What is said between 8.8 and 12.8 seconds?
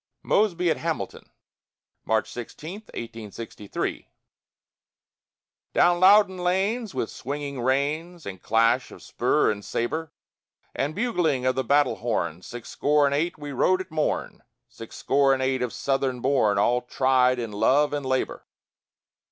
of spur and sabre, And bugling of the battle horn, Six